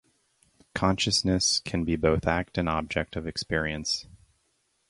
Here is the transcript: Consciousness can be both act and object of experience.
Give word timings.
Consciousness 0.73 1.59
can 1.59 1.83
be 1.83 1.95
both 1.95 2.25
act 2.25 2.57
and 2.57 2.67
object 2.67 3.15
of 3.15 3.27
experience. 3.27 4.07